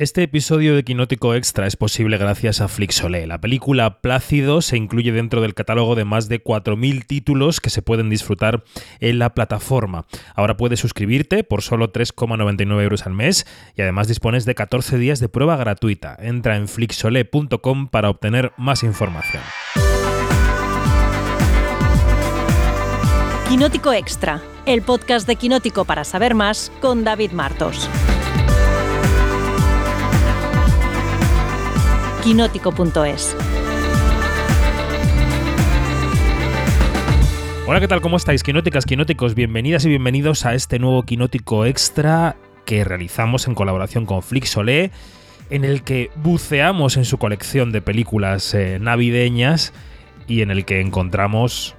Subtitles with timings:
[0.00, 3.26] Este episodio de Quinótico Extra es posible gracias a Flixolé.
[3.26, 7.82] La película Plácido se incluye dentro del catálogo de más de 4.000 títulos que se
[7.82, 8.64] pueden disfrutar
[9.00, 10.06] en la plataforma.
[10.34, 15.20] Ahora puedes suscribirte por solo 3,99 euros al mes y además dispones de 14 días
[15.20, 16.16] de prueba gratuita.
[16.18, 19.42] Entra en flixolé.com para obtener más información.
[23.50, 27.86] Quinótico Extra, el podcast de Quinótico para saber más con David Martos.
[32.22, 33.36] quinótico.es.
[37.66, 38.00] Hola, ¿qué tal?
[38.00, 39.34] ¿Cómo estáis, quinóticas, quinóticos?
[39.34, 44.90] Bienvenidas y bienvenidos a este nuevo Quinótico Extra que realizamos en colaboración con Flixolé,
[45.50, 49.72] en el que buceamos en su colección de películas eh, navideñas
[50.26, 51.74] y en el que encontramos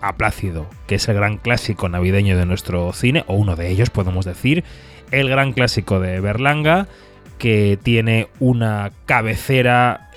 [0.00, 3.90] a Plácido, que es el gran clásico navideño de nuestro cine, o uno de ellos,
[3.90, 4.64] podemos decir,
[5.10, 6.88] el gran clásico de Berlanga
[7.38, 10.10] que tiene una cabecera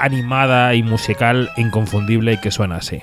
[0.00, 3.00] animada y musical inconfundible y que suena así.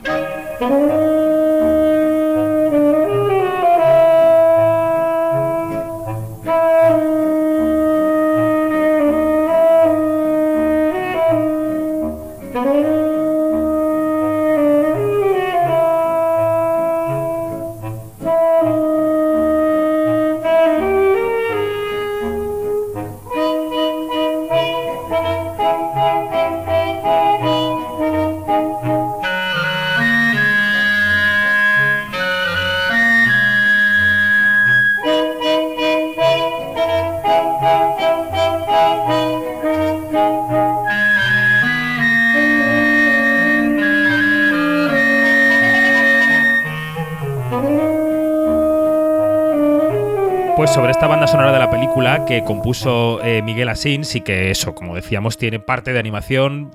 [52.43, 56.71] Compuso eh, Miguel Asins y que eso, como decíamos, tiene parte de animación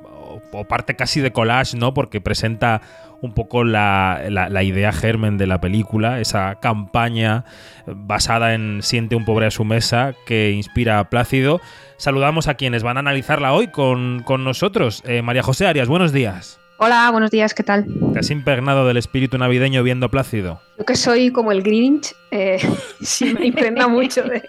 [0.53, 1.95] o, parte casi de collage, ¿no?
[1.95, 2.81] Porque presenta
[3.21, 4.23] un poco la,
[4.63, 7.45] idea germen de la película, esa campaña
[7.87, 11.61] basada en Siente un pobre a su mesa que inspira a Plácido.
[11.99, 15.03] Saludamos a quienes van a analizarla hoy con, nosotros.
[15.07, 16.60] Eh, María José Arias, buenos días.
[16.83, 17.85] Hola, buenos días, ¿qué tal?
[18.15, 20.63] ¿Te has impregnado del espíritu navideño viendo Plácido?
[20.79, 22.59] Yo que soy como el Grinch, eh,
[23.03, 24.43] sí me impregna mucho de,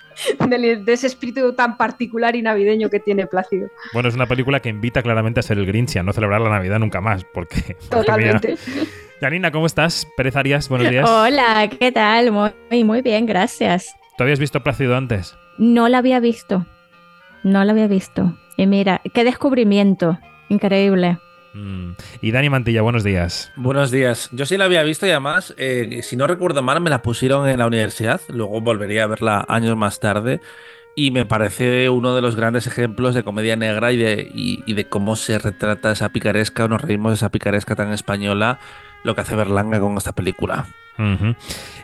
[0.87, 3.67] ese espíritu tan particular y navideño que tiene Plácido.
[3.91, 6.39] Bueno, es una película que invita claramente a ser el Grinch y a no celebrar
[6.39, 7.75] la Navidad nunca más, porque...
[7.89, 8.55] Totalmente.
[9.19, 10.07] Janina, ¿cómo estás?
[10.15, 11.09] Pérez Arias, buenos días.
[11.09, 12.31] Hola, ¿qué tal?
[12.31, 13.93] Muy, muy bien, gracias.
[14.17, 15.35] ¿Tú habías visto Plácido antes?
[15.57, 16.65] No la había visto.
[17.43, 18.37] No la había visto.
[18.55, 20.17] Y mira, qué descubrimiento.
[20.47, 21.17] Increíble.
[21.53, 21.91] Mm.
[22.21, 23.51] Y Dani Mantilla, buenos días.
[23.55, 24.29] Buenos días.
[24.31, 27.47] Yo sí la había visto y además, eh, si no recuerdo mal, me la pusieron
[27.47, 28.21] en la universidad.
[28.29, 30.41] Luego volvería a verla años más tarde.
[30.93, 34.85] Y me parece uno de los grandes ejemplos de comedia negra y de, y de
[34.89, 38.59] cómo se retrata esa picaresca o nos reímos de esa picaresca tan española,
[39.03, 40.67] lo que hace Berlanga con esta película.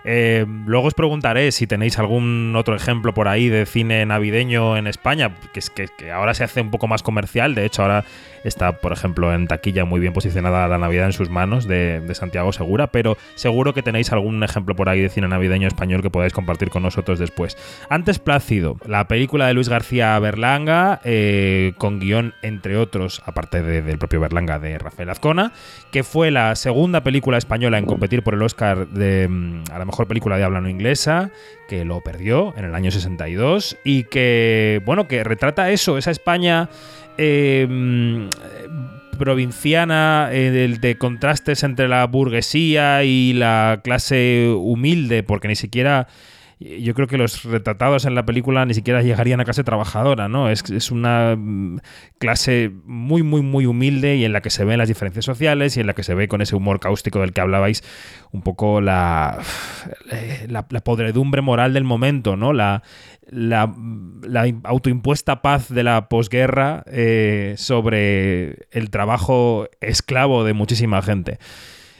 [0.03, 4.87] Eh, luego os preguntaré si tenéis algún otro ejemplo por ahí de cine navideño en
[4.87, 7.55] España, que, es que, ahora se hace un poco más comercial.
[7.55, 8.05] De hecho, ahora
[8.43, 12.51] está, por ejemplo, en taquilla muy bien posicionada la Navidad en sus manos de, Santiago
[12.53, 16.33] Segura, pero seguro que tenéis algún ejemplo por ahí de cine navideño español que podáis
[16.33, 17.57] compartir con nosotros después.
[17.89, 23.97] Antes Plácido, la película de Luis García Berlanga, eh, con guion, entre otros, aparte del
[23.97, 25.51] propio Berlanga, de Rafael Azcona,
[25.91, 29.85] que fue la segunda película española en competir por el Oscar de, mm, a la
[29.85, 31.31] mejor película de habla no inglesa,
[31.67, 36.69] que lo perdió en el año 62 y que, bueno, que retrata eso, esa España
[37.17, 38.27] eh, mm,
[39.17, 46.07] provinciana, eh, de contrastes entre la burguesía y la clase humilde, porque ni siquiera
[46.59, 50.49] yo creo que los retratados en la película ni siquiera llegarían a clase trabajadora, ¿no?
[50.49, 51.79] Es, es, una mm,
[52.17, 55.81] clase muy, muy, muy humilde y en la que se ven las diferencias sociales y
[55.81, 57.83] en la que se ve con ese humor cáustico del que hablabais
[58.31, 59.37] un poco la,
[60.11, 62.53] eh, la, podredumbre moral del momento, ¿no?
[62.53, 62.81] La,
[63.29, 63.71] la,
[64.63, 71.37] autoimpuesta paz de la posguerra eh, sobre el trabajo esclavo de muchísima gente.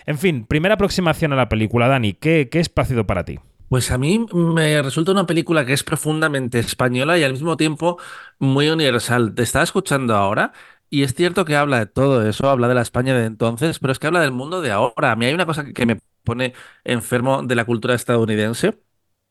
[0.08, 3.40] En fin, primera aproximación a la película, Dani, ¿qué, qué es Plácido para ti?
[3.70, 7.98] Pues a mí me resulta una película que es profundamente española y al mismo tiempo
[8.40, 9.36] muy universal.
[9.36, 10.54] Te estaba escuchando ahora
[10.90, 13.92] y es cierto que habla de todo eso, habla de la España de entonces, pero
[13.92, 15.12] es que habla del mundo de ahora.
[15.12, 16.54] A mí hay una cosa que me pone
[16.86, 18.80] enfermo de la cultura estadounidense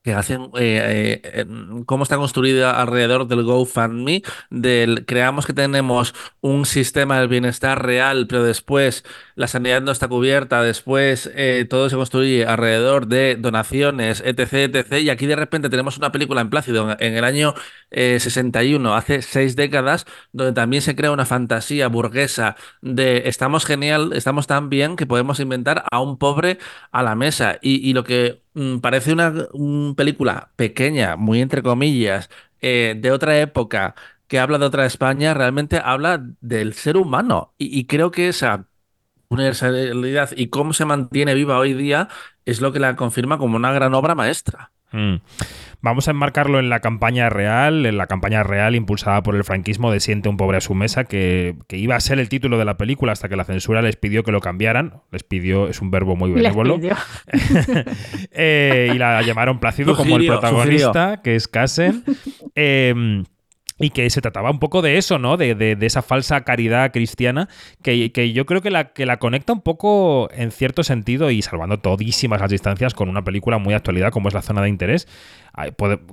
[0.07, 1.45] que hacen eh, eh,
[1.85, 8.25] cómo está construida alrededor del GoFundMe, del creamos que tenemos un sistema del bienestar real,
[8.25, 9.03] pero después
[9.35, 14.93] la sanidad no está cubierta, después eh, todo se construye alrededor de donaciones, etc, etc,
[15.01, 17.53] y aquí de repente tenemos una película en Plácido en el año
[17.91, 24.47] 61, hace seis décadas, donde también se crea una fantasía burguesa de estamos genial, estamos
[24.47, 26.59] tan bien que podemos inventar a un pobre
[26.93, 28.46] a la mesa, y, lo que
[28.81, 29.33] parece una,
[29.95, 32.29] película pequeña, muy entre comillas,
[32.61, 33.95] eh, de otra época,
[34.27, 37.53] que habla de otra España, realmente habla del ser humano.
[37.57, 38.67] Y, creo que esa
[39.29, 42.07] universalidad y cómo se mantiene viva hoy día
[42.45, 44.71] es lo que la confirma como una gran obra maestra.
[44.91, 45.15] Mm.
[45.81, 49.91] Vamos a enmarcarlo en la campaña real, en la campaña real impulsada por el franquismo
[49.91, 52.77] de Siente un pobre a su mesa, que, iba a ser el título de la
[52.77, 55.01] película hasta que la censura les pidió que lo cambiaran.
[55.11, 56.79] Les pidió, es un verbo muy benévolo.
[58.39, 62.03] Eh, y la llamaron Plácido como el protagonista, que es Casen.
[62.55, 63.23] Eh,
[63.79, 65.37] y que se trataba un poco de eso, ¿no?
[65.37, 67.47] De, de, esa falsa caridad cristiana
[67.81, 71.41] que, que, yo creo que la, que la conecta un poco en cierto sentido y
[71.41, 75.07] salvando todísimas las distancias con una película muy actualidad como es La Zona de Interés.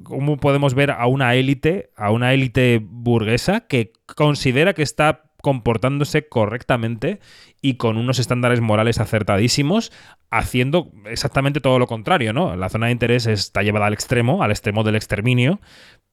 [0.05, 6.27] ¿Cómo podemos ver a una élite, a una élite burguesa que considera que está comportándose
[6.27, 7.21] correctamente
[7.61, 9.93] y con unos estándares morales acertadísimos,
[10.31, 12.57] haciendo exactamente todo lo contrario, ¿no?
[12.57, 15.61] La zona de interés está llevada al extremo, al extremo del exterminio,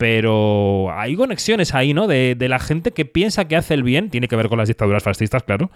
[0.02, 2.08] pero hay conexiones ahí, ¿no?
[2.08, 5.04] De, la gente que piensa que hace el bien, tiene que ver con las dictaduras
[5.04, 5.70] fascistas, claro,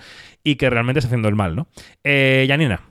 [0.44, 1.68] y que realmente está haciendo el mal, ¿no?
[2.04, 2.82] Eh, Janina.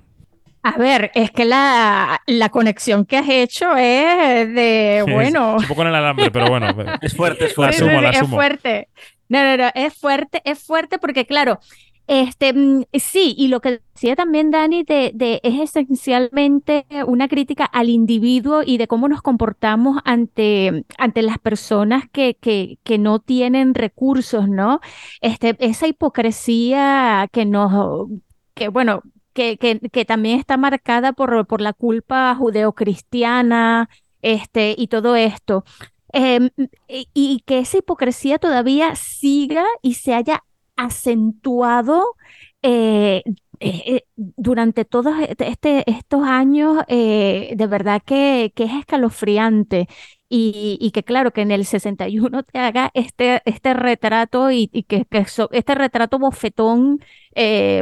[0.63, 2.21] A ver, es que la,
[2.53, 5.57] conexión que has hecho es de, bueno...
[5.57, 6.69] Es, un poco en el alambre, pero bueno.
[7.03, 7.85] es fuerte, es fuerte.
[8.13, 8.89] Es fuerte.
[9.29, 11.59] No, no, no, es fuerte, es fuerte porque claro,
[12.07, 17.89] este, mm, sí, y lo que decía también Dani de, es esencialmente una crítica al
[17.89, 23.75] individuo y de cómo nos comportamos ante, ante las personas que, que, que no tienen
[23.75, 24.81] recursos, ¿no?
[25.21, 28.09] Este, esa hipocresía que nos,
[28.55, 29.03] que bueno,
[29.33, 33.89] que, que, que también está marcada por, por la culpa judeocristiana,
[34.25, 35.65] este, y todo esto.
[36.13, 36.51] Em,
[36.89, 40.45] y, que esa hipocresía todavía siga y se haya
[40.77, 42.17] acentuado
[42.63, 43.23] eh,
[43.61, 49.89] eh, eh, durante todos este, estos años, de verdad que, que, es escalofriante.
[50.37, 55.27] Y, que claro, que en el 61 te haga este, este retrato y, que, que
[55.53, 57.01] este retrato bofetón,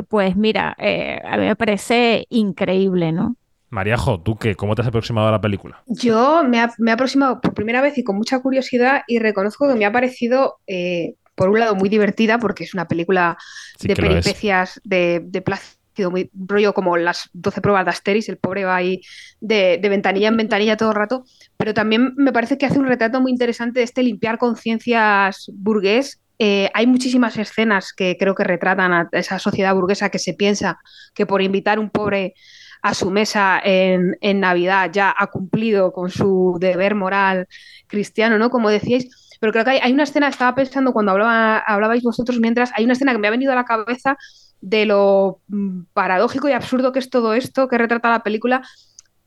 [0.08, 3.36] pues mira, a mí me parece increíble, ¿no?
[3.72, 4.54] Mariajo, ¿tú qué?
[4.54, 5.82] ¿Cómo te has aproximado a la película?
[5.86, 9.86] Yo me, he aproximado por primera vez y con mucha curiosidad y reconozco que me
[9.86, 13.36] ha parecido, eh, por un lado, muy divertida porque es una película
[13.80, 18.64] de peripecias de, de plácido, muy rollo como las 12 pruebas de Asteris, el pobre
[18.64, 19.00] va ahí
[19.40, 21.24] de, ventanilla en ventanilla todo el rato,
[21.56, 26.20] pero también me parece que hace un retrato muy interesante de este limpiar conciencias burgués
[26.38, 30.78] eh, hay muchísimas escenas que creo que retratan a esa sociedad burguesa que se piensa
[31.12, 32.34] que por invitar un pobre
[32.82, 37.48] a su mesa en, Navidad ya ha cumplido con su deber moral
[37.88, 38.50] cristiano, ¿no?
[38.50, 39.08] Como decíais,
[39.42, 42.92] pero creo que hay, una escena, estaba pensando cuando hablaba, hablabais vosotros mientras, hay una
[42.92, 44.16] escena que me ha venido a la cabeza
[44.60, 48.62] de lo mm, paradójico y absurdo que es todo esto que retrata la película,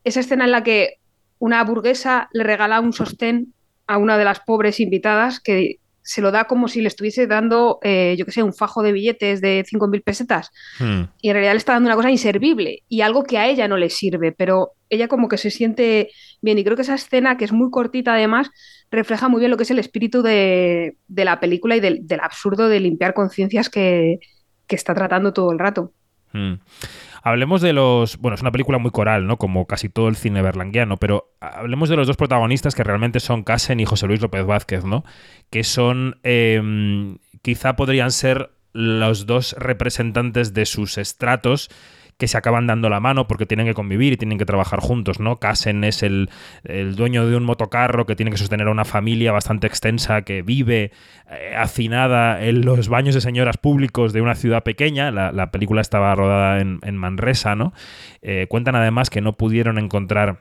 [0.06, 1.00] esa escena en la que
[1.38, 3.54] una burguesa le regala un sostén
[3.88, 7.80] a una de las pobres invitadas que se lo da como si le estuviese dando,
[7.82, 10.52] eh, yo qué sé, un fajo de billetes de 5.000 pesetas.
[10.80, 11.06] Hmm.
[11.20, 13.76] Y en realidad le está dando una cosa inservible y algo que a ella no
[13.76, 16.12] le sirve, pero ella como que se siente
[16.42, 16.60] bien.
[16.60, 18.52] Y creo que esa escena, que es muy cortita además,
[18.96, 22.80] refleja muy bien lo que es el espíritu de, la película y del, absurdo de
[22.80, 24.20] limpiar conciencias que,
[24.70, 25.92] está tratando todo el rato.
[26.34, 26.56] Hmm.
[27.24, 28.18] Hablemos de los.
[28.18, 29.38] Bueno, es una película muy coral, ¿no?
[29.38, 33.44] Como casi todo el cine berlanguiano, pero hablemos de los dos protagonistas que realmente son
[33.44, 35.04] Casen y José Luis López Vázquez, ¿no?
[35.50, 36.20] Que son.
[36.24, 41.70] Em, quizá podrían ser los dos representantes de sus estratos
[42.18, 45.20] que se acaban dando la mano porque tienen que convivir y tienen que trabajar juntos,
[45.20, 45.38] ¿no?
[45.40, 46.30] Casen es el,
[46.96, 50.92] dueño de un motocarro que tiene que sostener a una familia bastante extensa que vive
[51.30, 55.12] eh, hacinada en los baños de señoras públicos de una ciudad pequeña.
[55.12, 57.74] La, película estaba rodada en, Manresa, ¿no?
[58.22, 60.40] Eh, cuentan además que no pudieron encontrar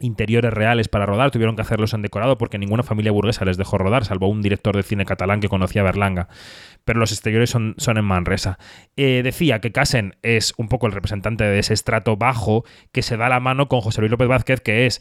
[0.00, 3.78] interiores reales para rodar, tuvieron que hacerlos en decorado porque ninguna familia burguesa les dejó
[3.78, 6.28] rodar, salvo un director de cine catalán que conocía Berlanga.
[6.84, 8.58] Pero los exteriores son, son en Manresa.
[8.96, 13.16] Eh, decía que Casen es un poco el representante de ese estrato bajo que se
[13.16, 15.00] da la mano con José Luis López Vázquez, que es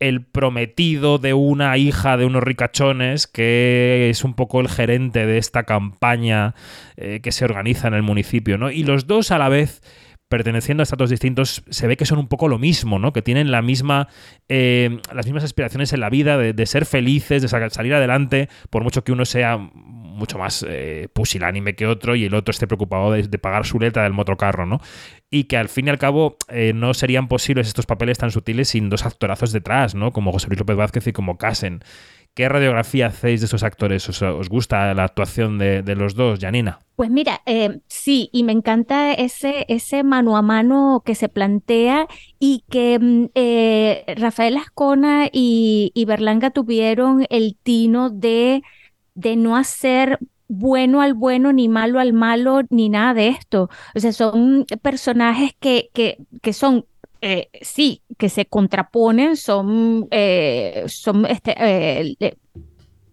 [0.00, 5.38] el prometido de una hija de unos ricachones, que es un poco el gerente de
[5.38, 6.56] esta campaña
[6.96, 8.72] eh, que se organiza en el municipio, ¿no?
[8.72, 9.80] Y los dos a la vez
[10.32, 13.12] perteneciendo a estatus distintos, se ve que son un poco lo mismo, ¿no?
[13.12, 14.08] Que tienen la misma,
[14.48, 19.04] eh, las mismas aspiraciones en la vida de, ser felices, de salir adelante, por mucho
[19.04, 23.38] que uno sea mucho más eh, pusilánime que otro y el otro esté preocupado de,
[23.38, 24.80] pagar su letra del motocarro, ¿no?
[25.30, 28.70] Y que al fin y al cabo eh, no serían posibles estos papeles tan sutiles
[28.70, 30.12] sin dos actorazos detrás, ¿no?
[30.12, 31.82] Como José Luis López Vázquez y como Casen.
[32.34, 34.08] ¿Qué radiografía hacéis de esos actores?
[34.08, 36.78] ¿Os, gusta la actuación de, los dos, Janina?
[36.96, 42.06] Pues mira, eh, sí, y me encanta ese, ese mano a mano que se plantea
[42.38, 48.62] y que mm, eh, Rafael Ascona y, Berlanga tuvieron el tino de,
[49.14, 53.68] de no hacer bueno al bueno, ni malo al malo, ni nada de esto.
[53.94, 56.86] O sea, son personajes que, que, que son
[57.22, 62.36] eh, sí, que se contraponen, son, eh, son este, eh,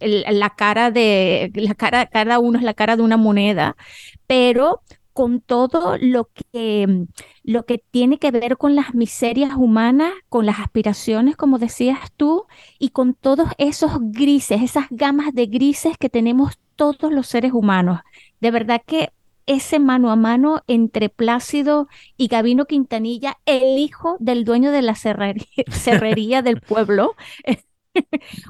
[0.01, 3.77] la cara de, la cara, cada uno es la cara de una moneda,
[4.25, 4.81] pero
[5.13, 7.05] con todo lo que,
[7.43, 12.45] lo que tiene que ver con las miserias humanas, con las aspiraciones, como decías tú,
[12.79, 17.99] y con todos esos grises, esas gamas de grises que tenemos todos los seres humanos.
[18.39, 19.11] De verdad que
[19.49, 24.93] ese mano a mano entre Plácido y Gabino Quintanilla, el hijo del dueño de la
[24.93, 27.15] cerrería, del pueblo.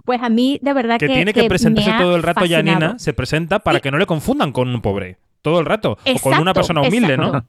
[0.06, 3.13] pues a mí de verdad que, que tiene que, presentarse todo el rato Janina, se
[3.13, 6.53] presenta para que no le confundan con un pobre todo el rato o con una
[6.53, 7.46] persona humilde, ¿no?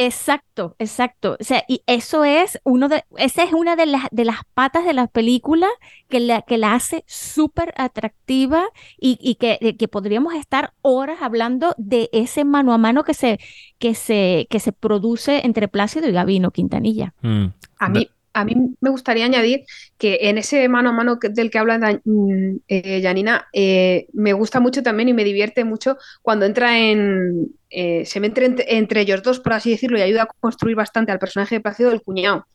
[0.00, 1.36] Exacto, exacto.
[1.40, 4.84] O sea, y eso es uno de, esa es una de las, de las patas
[4.84, 5.66] de la película
[6.08, 12.10] que la, que la hace súper atractiva y, que, que, podríamos estar horas hablando de
[12.12, 13.40] ese mano a mano que se,
[13.80, 17.12] que se, que se produce entre Plácido y Gavino Quintanilla.
[17.22, 17.46] Mm.
[17.80, 18.08] A mí,
[18.40, 19.64] a mí me gustaría añadir
[19.96, 24.60] que en ese mano a mano del que habla mm, eh, Janina, eh, me gusta
[24.60, 27.48] mucho también y me divierte mucho cuando entra en.
[27.70, 31.18] Eh, se mete entre, ellos dos, por así decirlo, y ayuda a construir bastante al
[31.18, 32.46] personaje de Placido del cuñado.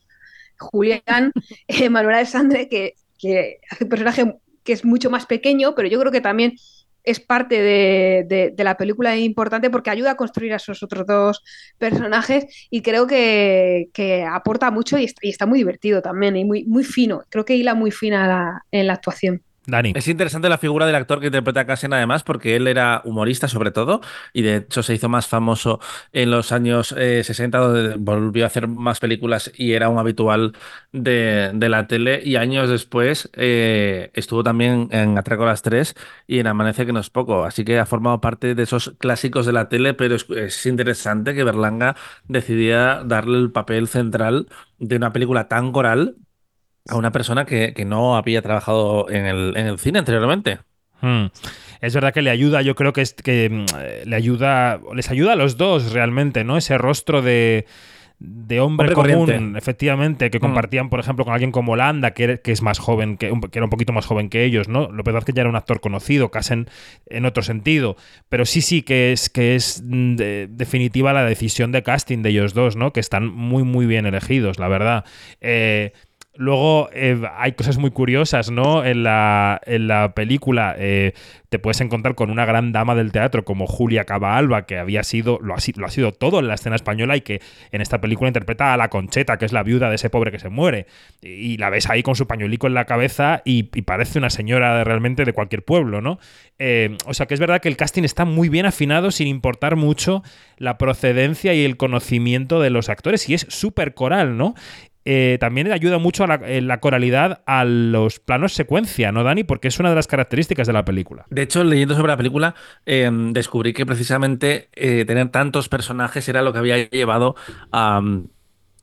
[0.58, 1.32] Julián
[1.90, 6.10] Manuel Alessandre, que, que hace un personaje que es mucho más pequeño, pero yo creo
[6.10, 6.56] que también
[7.04, 11.42] es parte de, la película importante porque ayuda a construir a esos otros dos
[11.78, 17.22] personajes y creo que, aporta mucho y, está muy divertido también y muy, muy fino.
[17.28, 19.42] Creo que hila muy fina en la actuación.
[19.94, 23.70] Es interesante la figura del actor que interpreta a además, porque él era humorista, sobre
[23.70, 24.02] todo,
[24.32, 25.80] y de hecho se hizo más famoso
[26.12, 30.52] en los años 60, eh, donde volvió a hacer más películas y era un habitual
[30.92, 32.20] de, la tele.
[32.22, 35.94] Y años después eh, estuvo también en Atraco a las 3
[36.26, 37.44] y en Amanece, que no es poco.
[37.44, 41.34] Así que ha formado parte de esos clásicos de la tele, pero es, es interesante
[41.34, 41.96] que Berlanga
[42.28, 44.46] decidiera darle el papel central
[44.78, 46.16] de una película tan coral
[46.88, 50.58] a una persona que, no había trabajado en el, en el cine anteriormente.
[51.00, 51.26] Hmm.
[51.80, 55.32] Es verdad que le ayuda, yo creo que, es, que mm, le ayuda, les ayuda
[55.32, 56.56] a los dos realmente, ¿no?
[56.56, 57.66] Ese rostro de,
[58.18, 60.40] de hombre, común, efectivamente, que hmm.
[60.40, 63.64] compartían, por ejemplo, con alguien como Holanda, que, que es más joven, que, que, era
[63.64, 64.90] un poquito más joven que ellos, ¿no?
[64.90, 66.54] Lo verdad que ya era un actor conocido, casi
[67.06, 67.96] en, otro sentido.
[68.28, 70.16] Pero sí, sí, que es, que es mm,
[70.50, 72.92] definitiva la decisión de casting de ellos dos, ¿no?
[72.92, 75.04] Que están muy, muy bien elegidos, la verdad.
[75.40, 75.92] Eh,
[76.36, 78.84] Luego eh, hay cosas muy curiosas, ¿no?
[78.84, 81.12] En la, en la película eh,
[81.48, 85.38] te puedes encontrar con una gran dama del teatro como Julia Cabalba, que había sido
[85.40, 88.76] lo, ha, sido todo en la escena española y que en esta película interpreta a
[88.76, 90.86] la Concheta, que es la viuda de ese pobre que se muere.
[91.22, 95.24] Y, la ves ahí con su pañuelico en la cabeza y, parece una señora realmente
[95.24, 96.18] de cualquier pueblo, ¿no?
[96.58, 99.76] Eh, o sea que es verdad que el casting está muy bien afinado sin importar
[99.76, 100.24] mucho
[100.56, 104.54] la procedencia y el conocimiento de los actores y es súper coral, ¿no?
[105.04, 109.44] Eh, también ayuda mucho a la, coralidad a los planos secuencia, ¿no, Dani?
[109.44, 111.26] Porque es una de las características de la película.
[111.30, 112.54] De hecho, leyendo sobre la película,
[112.86, 117.36] em, descubrí que precisamente eh, tener tantos personajes era lo que había llevado
[117.70, 117.98] a.
[117.98, 118.28] Um,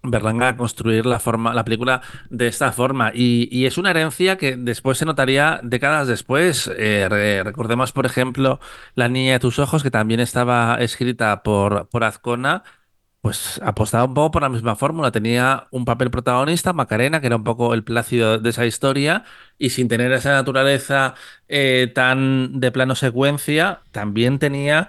[0.04, 1.20] Berlanga a construir la,
[1.63, 2.01] película
[2.32, 3.12] de esta forma.
[3.13, 6.72] Y, es una herencia que después se notaría décadas después.
[6.75, 8.60] Eh, recordemos, por ejemplo,
[8.96, 12.63] La Niña de tus Ojos, que también estaba escrita por Azcona
[13.22, 15.12] pues apostaba un poco por la misma fórmula.
[15.12, 19.24] Tenía un papel protagonista, Macarena, que era un poco el plácido de esa historia,
[19.58, 21.13] y sin tener esa naturaleza
[21.48, 24.88] eh, tan de plano secuencia, también tenía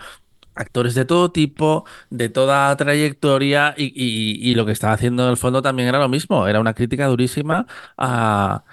[0.55, 5.37] actores de todo tipo, de toda trayectoria, y, y lo que estaba haciendo en el
[5.37, 6.47] fondo también era lo mismo.
[6.49, 8.65] Era una crítica durísima a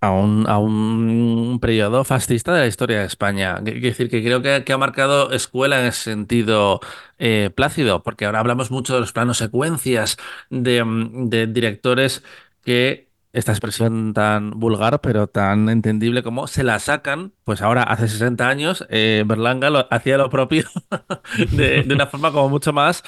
[0.00, 3.60] a un, a un periodo fascista de la historia de España.
[3.62, 6.80] Quiero decir que creo que, ha marcado escuela en ese sentido
[7.18, 10.16] eh, plácido, porque ahora hablamos mucho de los planos secuencias,
[10.50, 12.22] de, mm, de directores
[12.64, 18.08] que esta expresión tan vulgar, pero tan entendible como se la sacan, pues ahora hace
[18.08, 20.64] 60 años eh, Berlanga lo, hacía lo propio
[21.52, 23.02] de, una forma como mucho más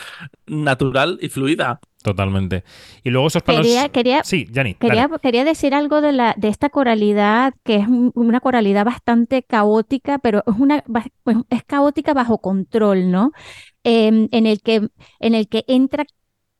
[0.47, 1.81] natural y fluida.
[2.03, 2.65] Totalmente.
[3.05, 3.67] Y luego esos planos...
[3.93, 8.41] Quería, sí, Jani, quería, quería, decir algo de, la, de esta coralidad, que es una
[8.41, 11.07] coralidad bastante caótica, pero es, una, pues,
[11.51, 13.33] es caótica bajo control, ¿no?
[13.85, 14.89] Em, en, el que,
[15.19, 16.07] en el que entra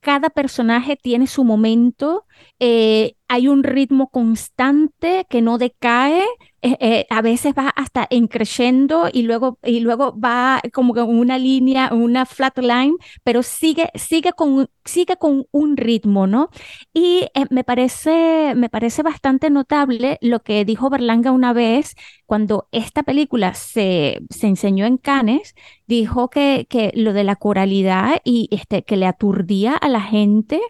[0.01, 2.27] cada personaje tiene su momento,
[2.59, 6.25] eh, hay un ritmo constante que no decae,
[6.63, 11.39] eh, eh, a veces va hasta creciendo y luego, y luego va como en una
[11.39, 16.51] línea, una flat line, pero sigue, sigue, con, sigue con un ritmo, ¿no?
[16.93, 21.95] Y me, parece, me parece bastante notable lo que dijo Berlanga una vez
[22.27, 25.55] cuando esta película se, se enseñó en Cannes,
[25.87, 30.61] dijo que, que lo de la coralidad y este, que le aturdía a la gente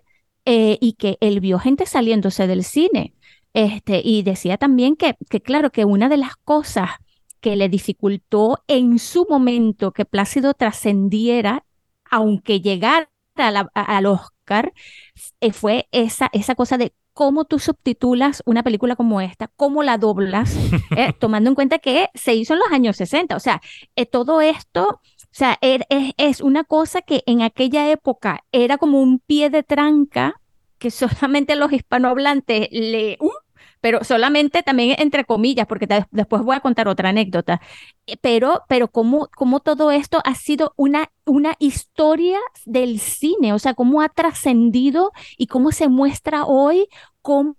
[0.45, 3.15] eh, y que él vio gente saliéndose del cine.
[3.53, 6.91] Este, y decía también que, que, claro, que una de las cosas
[7.41, 11.65] que le dificultó en su momento que Plácido trascendiera,
[12.11, 14.73] aunque llegara al Oscar,
[15.41, 19.99] eh, fue esa, esa cosa de cómo tú subtitulas una película como esta, cómo la
[19.99, 20.57] doblas,
[20.97, 23.37] eh, tomando en cuenta que se hizo en los años 60.
[23.37, 23.61] O sea,
[24.11, 29.21] todo esto o sea, er, es, una cosa que en aquella época era como un
[29.21, 30.41] pie de tranca
[30.79, 33.17] que solamente los hispanohablantes le...
[33.21, 33.31] Uh,
[33.81, 37.61] pero solamente también entre comillas, porque después voy a contar otra anécdota.
[38.07, 43.59] Eh, pero, pero cómo, cómo todo esto ha sido una, una historia del cine, o
[43.59, 46.89] sea, cómo ha trascendido y cómo se muestra hoy
[47.23, 47.57] como,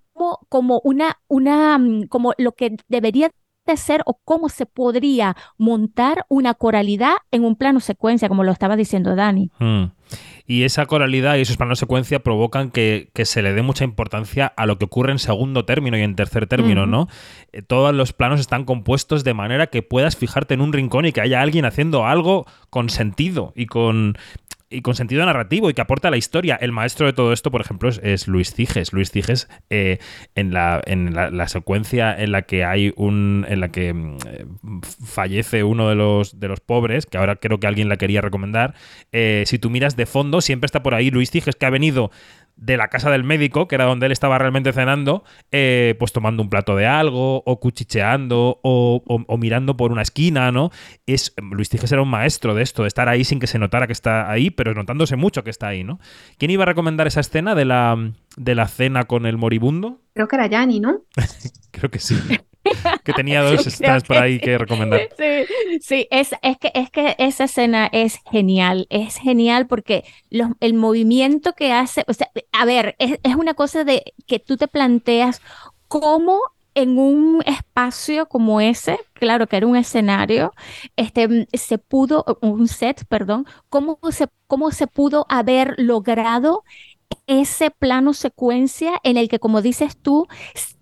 [0.50, 3.32] como una, una, mm, como lo que debería
[3.66, 8.52] de ser o cómo se podría montar una coralidad en un plano secuencia, como lo
[8.52, 9.52] estaba diciendo Dani.
[9.60, 9.86] Hmm.
[10.46, 14.66] Y esa coralidad y esos planos secuencia provocan que, se le dé mucha importancia a
[14.66, 17.08] lo que ocurre en segundo término y en tercer término, ¿no?
[17.54, 21.14] Eh, todos los planos están compuestos de manera que puedas fijarte en un rincón y
[21.14, 24.18] que haya alguien haciendo algo con sentido y con,
[24.72, 26.56] y con sentido narrativo y que aporta a la historia.
[26.56, 28.94] El maestro de todo esto, por ejemplo, es, Luis Ciges.
[28.94, 30.00] Luis Ciges, eh,
[30.36, 33.46] en, la, en la, secuencia en la que hay un.
[33.48, 37.68] en la que mm, fallece uno de los, de los pobres, que ahora creo que
[37.68, 38.74] alguien la quería recomendar.
[39.12, 42.12] Eh, si tú miras de fondo, siempre está por ahí Luis Ciges, que ha venido
[42.56, 46.44] de la casa del médico, que era donde él estaba realmente cenando, eh, pues tomando
[46.44, 50.72] un plato de algo, o cuchicheando, o, mirando por una esquina, ¿no?
[51.06, 53.88] Es, Luis Tijes era un maestro de esto, de estar ahí sin que se notara
[53.88, 56.00] que está ahí, pero notándose mucho que está ahí, ¿no?
[56.38, 60.02] ¿Quién iba a recomendar esa escena de la, de la cena con el moribundo?
[60.14, 61.02] Creo que era Yanni, ¿no?
[61.72, 62.16] Creo que sí.
[63.04, 65.02] que tenía dos escenas por ahí que recomendar.
[65.18, 70.74] Sí, sí es, es, que, es que esa escena es genial, es genial porque el
[70.74, 74.68] movimiento que hace, o sea, a ver, es, es una cosa de que tú te
[74.68, 75.42] planteas
[75.88, 76.42] cómo
[76.74, 80.54] en un espacio como ese, claro que era un escenario,
[80.96, 86.64] este, se pudo, un set, perdón, cómo se, cómo se pudo haber logrado
[87.28, 90.28] ese plano secuencia en el que, como dices tú,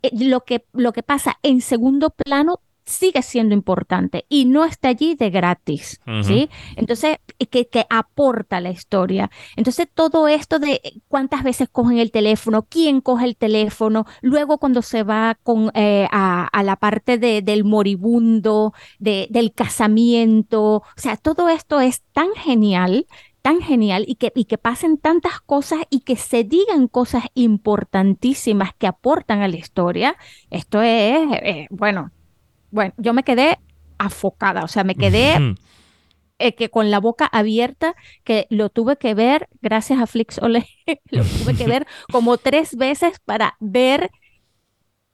[0.02, 4.90] eh, lo que, lo que pasa en segundo plano sigue siendo importante y no está
[4.90, 6.50] allí de gratis, ¿sí?
[6.76, 9.30] Entonces, eh, que, que, aporta la historia.
[9.56, 14.82] Entonces, todo esto de cuántas veces cogen el teléfono, quién coge el teléfono, luego cuando
[14.82, 21.16] se va con, eh, a, la parte de, del moribundo, de, del casamiento, o sea,
[21.16, 23.06] todo esto es tan genial
[23.50, 28.76] tan genial y que, y que pasen tantas cosas y que se digan cosas importantísimas
[28.78, 30.18] que aportan a la historia,
[30.52, 32.12] esto es, eh, bueno,
[32.70, 33.58] bueno, yo me quedé
[33.98, 35.56] afocada, o sea, me quedé
[36.38, 40.68] eh, que con la boca abierta, que lo tuve que ver, gracias a Flix Ole,
[41.10, 44.12] lo tuve que ver como tres veces para ver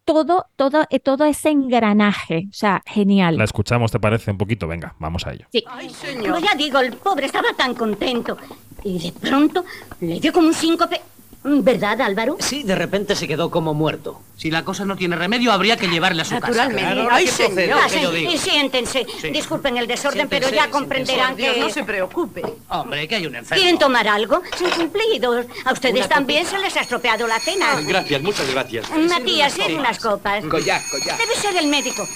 [0.06, 2.48] todo, todo, eh, todo ese engranaje.
[2.50, 3.38] O sea, genial.
[3.38, 4.32] La escuchamos, ¿te parece?
[4.32, 4.68] Un poquito.
[4.68, 5.48] Venga, vamos a ello.
[5.52, 5.64] Sí.
[5.68, 6.42] Ay, señor.
[6.42, 8.38] ya digo, el pobre estaba tan contento.
[8.84, 9.66] Y de pronto
[10.00, 11.02] le dio como un síncope.
[11.48, 12.38] ¿Verdad, Álvaro?
[12.40, 14.20] Sí, de repente se quedó como muerto.
[14.36, 16.82] Si la cosa no tiene remedio, habría que llevarle a su Naturalmente.
[16.82, 16.96] casa.
[16.96, 17.72] Naturalmente.
[17.72, 18.18] ¡Ay, señor!
[18.18, 19.06] y siéntense.
[19.32, 21.60] Disculpen el desorden, pero ya comprenderán que...
[21.60, 22.42] no se preocupe.
[22.70, 23.62] Hombre, que hay un enfermo.
[23.62, 24.42] ¿Quieren tomar algo?
[24.58, 25.46] Sin cumplidos.
[25.66, 27.80] A ustedes también se les ha estropeado la cena.
[27.82, 28.90] gracias, muchas gracias.
[28.90, 30.44] Matías, sirve unas copas.
[30.46, 31.16] Goya, Goya.
[31.16, 32.08] Debe ser el médico.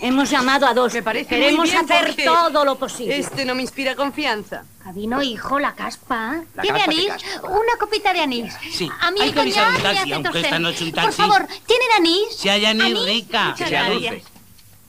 [0.00, 0.94] Hemos llamado a dos.
[0.94, 3.18] Me parece Queremos muy bien hacer todo lo posible.
[3.18, 4.64] Este no me inspira confianza.
[4.82, 6.42] Cabino, hijo, la caspa.
[6.62, 7.08] ¿Tiene anís?
[7.42, 8.54] Una copita de anís.
[8.70, 8.88] Sí.
[9.00, 11.22] A mí hay que avisar un taxi, aunque esta noche un taxi.
[11.22, 12.36] Por favor, ¿tienen anís?
[12.36, 13.50] Si hay anís, rica.
[13.50, 14.22] Muchas sea dulce.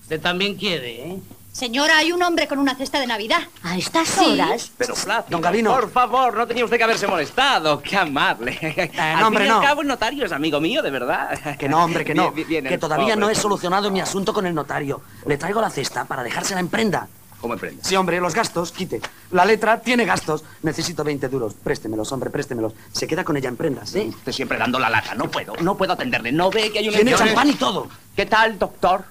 [0.02, 1.20] Usted también quiere, ¿eh?
[1.52, 3.42] Señora, hay un hombre con una cesta de Navidad.
[3.64, 4.72] ¿A estas horas?
[4.78, 5.72] Pero Flavio, Don Gavino.
[5.74, 7.82] por favor, no tenía usted que haberse molestado.
[7.82, 8.92] Qué amable.
[8.98, 9.68] Al no, hombre, fin y al no.
[9.68, 11.58] cabo, el notario es amigo mío, de verdad.
[11.58, 12.32] Que no, hombre, que no.
[12.32, 13.20] Bien, bien, que todavía pobre.
[13.20, 15.02] no he solucionado mi asunto con el notario.
[15.26, 17.08] Le traigo la cesta para dejársela en prenda.
[17.42, 17.82] ¿Cómo emprende?
[17.84, 19.02] Sí, hombre, los gastos, quite.
[19.32, 20.44] La letra tiene gastos.
[20.62, 21.54] Necesito 20 duros.
[21.56, 22.74] Préstemelos, hombre, préstemelos.
[22.92, 24.08] Se queda con ella en prendas, ¿eh?
[24.10, 25.16] Usted siempre dando la lata.
[25.16, 26.32] No puedo, no puedo atenderle.
[26.32, 27.88] No ve que hay un Tiene champán y todo.
[28.16, 29.06] ¿Qué tal, doctor?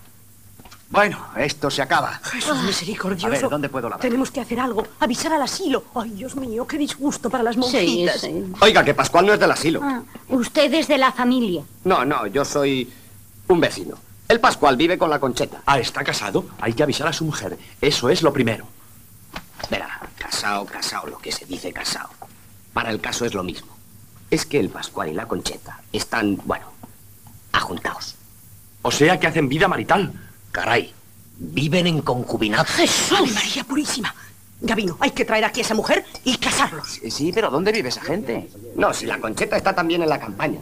[0.91, 2.19] Bueno, esto se acaba.
[2.25, 3.27] Jesús misericordioso.
[3.27, 4.01] A ver, ¿dónde puedo lavar?
[4.01, 4.87] Tenemos que hacer algo.
[5.01, 5.85] Avisar al asilo.
[5.95, 8.27] Ay, Dios mío, qué disgusto para las monjitas.
[8.61, 9.81] Oiga, que Pascual no es del asilo.
[9.83, 11.63] Ah, usted es de la familia.
[11.85, 12.91] No, no, yo soy
[13.49, 13.97] un vecino.
[14.29, 15.63] El Pascual vive con la Concheta.
[15.67, 16.47] Ah, está casado.
[16.61, 17.59] Hay que avisar a su mujer.
[17.81, 18.67] Eso es lo primero.
[19.71, 22.09] Verá, casao, casao, lo que se dice casao.
[22.73, 23.77] Para el caso es lo mismo.
[24.31, 26.67] Es que el Pascual y la Concheta están, bueno,
[27.53, 28.15] ajuntados.
[28.83, 30.13] O sea que hacen vida marital.
[30.59, 30.93] Caray,
[31.39, 32.73] viven en concubinato.
[32.73, 33.33] ¡Jesús!
[33.33, 34.13] María Purísima!
[34.61, 36.99] Gabino, hay que traer aquí a esa mujer y casarlos.
[37.11, 38.51] Sí, pero ¿dónde vive esa gente?
[38.75, 40.59] No, si la Concheta está también en la campaña.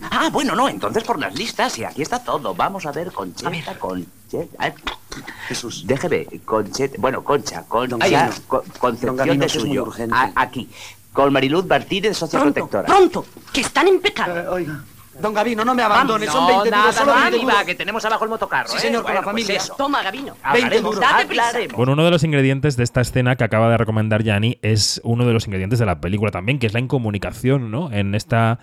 [0.00, 2.52] Ah, bueno, no, entonces por las listas, y aquí está todo.
[2.52, 4.74] Vamos a ver, Concheta, Concheta.
[5.46, 5.84] Jesús.
[5.86, 6.96] Déjeme, Concheta.
[6.98, 8.30] Bueno, Concha, Concha, Gavino.
[8.48, 9.92] Co- Don Concepción Gavino, de eso es muy suyo.
[10.12, 10.68] A- aquí.
[11.12, 12.86] Con Mariluz Martínez, socia Pronto, protectora.
[12.86, 14.52] pronto, que están en pecado.
[14.52, 14.82] oiga.
[15.20, 16.26] Don Gavino, no me abandone.
[16.26, 17.66] no, Son 20 nada, duros, solo no, 20 Aníbal, duros.
[17.66, 18.80] que tenemos abajo el motocarro, Sí, ¿eh?
[18.80, 19.56] señor, con la pues familia.
[19.56, 19.74] eso.
[19.76, 20.36] Toma, Gabino.
[20.42, 21.00] Hablaremos, duros.
[21.10, 21.52] Date prisa.
[21.76, 25.26] Bueno, uno de los ingredientes de esta escena que acaba de recomendar Yani es uno
[25.26, 27.90] de los ingredientes de la película también, que es la incomunicación, ¿no?
[27.92, 28.58] En esta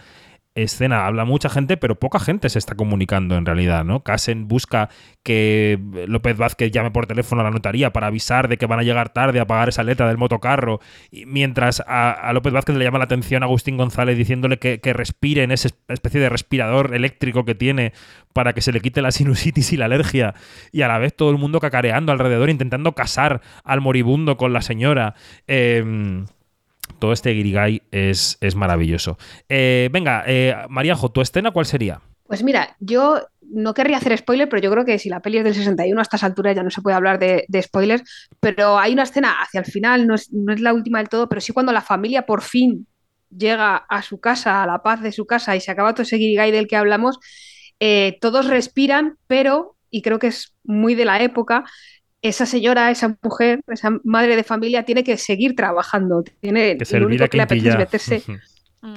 [0.55, 4.03] escena habla mucha gente, pero poca gente se está comunicando en realidad, ¿no?
[4.03, 4.89] Casen busca
[5.21, 8.83] que López Vázquez llame por teléfono a la notaría para avisar de que van a
[8.83, 10.79] llegar tarde a pagar esa letra del motocarro,
[11.11, 14.93] y mientras a, López Vázquez le llama la atención a Agustín González diciéndole que, que
[14.93, 17.91] respire en esa especie de respirador eléctrico que tiene
[18.33, 20.35] para que se le quite la sinusitis y la alergia,
[20.71, 24.61] y a la vez todo el mundo cacareando alrededor, intentando casar al moribundo con la
[24.61, 25.15] señora.
[25.47, 26.25] Em,
[26.99, 29.17] todo este guirigay es, es maravilloso.
[29.49, 32.01] Eh, venga, eh, Maríajo, ¿tu escena cuál sería?
[32.27, 35.43] Pues mira, yo no querría hacer spoiler, pero yo creo que si la peli es
[35.43, 39.03] del 61 a estas alturas ya no se puede hablar de, spoilers, pero hay una
[39.03, 41.71] escena hacia el final, no es, no es la última del todo, pero sí cuando
[41.71, 42.87] la familia por fin
[43.35, 46.17] llega a su casa, a la paz de su casa y se acaba todo ese
[46.17, 47.19] guirigay del que hablamos,
[47.79, 51.65] eh, todos respiran, pero, y creo que es muy de la época,
[52.27, 57.07] esa señora, esa mujer, esa madre de familia tiene que seguir trabajando, tiene Que lo
[57.07, 58.23] único que le apetece es meterse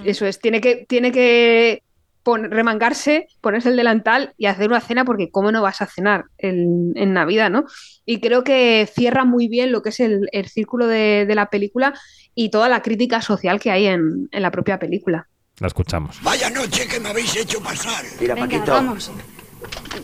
[0.05, 1.83] eso es, tiene que, tiene que
[2.23, 6.25] pon- remangarse, ponerse el delantal y hacer una cena porque cómo no vas a cenar
[6.37, 7.65] en, en Navidad, ¿no?
[8.05, 11.49] Y creo que cierra muy bien lo que es el, el círculo de, de la
[11.49, 11.95] película
[12.35, 15.27] y toda la crítica social que hay en, en la propia película.
[15.59, 16.19] La escuchamos.
[16.23, 18.05] Vaya noche que me habéis hecho pasar.
[18.21, 18.73] Mira, Venga, Paquito.
[18.73, 19.11] vamos.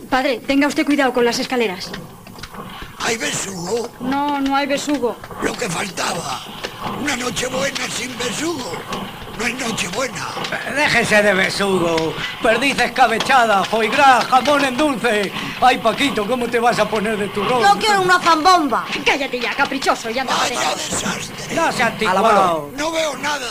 [0.09, 1.91] Padre, tenga usted cuidado con las escaleras.
[2.99, 3.89] ¿Hay besugo?
[3.99, 5.15] No, no hay besugo.
[5.43, 6.41] Lo que faltaba.
[7.01, 8.71] Una noche buena sin besugo.
[9.37, 10.27] No hay noche buena.
[10.75, 12.13] Déjese de besugo.
[12.41, 15.31] Perdiz escabechada, foie gras, jamón en dulce.
[15.61, 17.61] Ay, Paquito, ¿cómo te vas a poner de turrón?
[17.61, 18.85] Yo quiero una zambomba.
[19.05, 21.55] Cállate ya, caprichoso, y anda Vaya desastre.
[21.55, 22.69] No se Alabado.
[22.75, 23.49] No veo nada.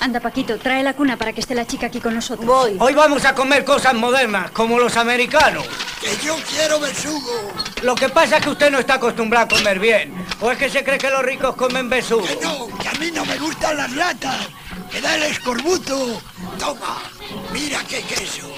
[0.00, 2.46] Anda, Paquito, trae la cuna para que esté la chica aquí con nosotros.
[2.46, 2.76] Voy.
[2.80, 5.66] Hoy vamos a comer cosas modernas, como los americanos.
[6.00, 7.52] Que yo quiero besugo.
[7.82, 10.14] Lo que pasa es que usted no está acostumbrado a comer bien.
[10.40, 12.24] ¿O es que se cree que los ricos comen besugo?
[12.24, 14.48] Que no, que a mí no me gustan las latas.
[14.90, 16.22] Me da el escorbuto.
[16.58, 16.96] Toma,
[17.52, 18.50] mira qué queso.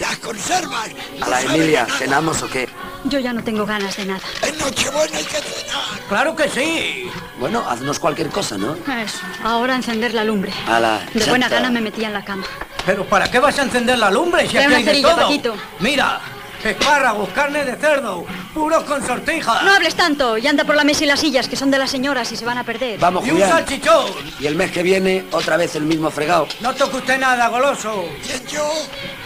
[0.00, 0.88] Las conservas.
[1.20, 1.86] A la Emilia.
[1.98, 2.68] ¿cenamos o qué?
[3.08, 4.20] Yo ya no tengo ganas de nada.
[4.42, 6.00] En Nochebuena hay que cenar.
[6.08, 7.10] ¡Claro que sí!
[7.38, 8.74] Bueno, haznos cualquier cosa, ¿no?
[8.74, 10.52] Eso, ahora encender la lumbre.
[10.66, 12.44] A la De buena gana me metía en la cama.
[12.84, 15.22] ¿Pero para qué vas a encender la lumbre si aquí una hay de cerilla, todo?
[15.22, 15.54] Paquito.
[15.80, 16.20] Mira,
[16.66, 18.24] espárragos, carne de cerdo,
[18.54, 19.62] puros con sortija.
[19.62, 21.90] No hables tanto y anda por la mesa y las sillas, que son de las
[21.90, 22.98] señoras y se van a perder.
[23.00, 23.50] Vamos, Y un Julián.
[23.50, 24.06] salchichón.
[24.40, 26.46] Y el mes que viene, otra vez el mismo fregado.
[26.60, 28.04] No toque usted nada, goloso.
[28.26, 28.68] ¿Quién yo?